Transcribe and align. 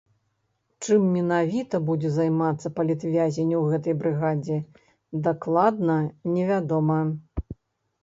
Чым 0.85 1.03
менавіта 1.17 1.81
будзе 1.89 2.09
займацца 2.15 2.73
палітвязень 2.81 3.53
у 3.59 3.61
гэтай 3.75 3.99
брыгадзе, 4.03 4.59
дакладна 5.31 6.03
не 6.35 6.53
вядома. 6.53 7.03